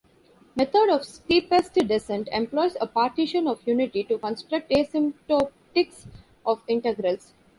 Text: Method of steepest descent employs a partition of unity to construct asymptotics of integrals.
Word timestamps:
Method 0.55 0.89
of 0.89 1.05
steepest 1.05 1.75
descent 1.75 2.27
employs 2.31 2.75
a 2.81 2.87
partition 2.87 3.47
of 3.47 3.61
unity 3.67 4.03
to 4.05 4.17
construct 4.17 4.71
asymptotics 4.71 6.07
of 6.43 6.63
integrals. 6.67 7.33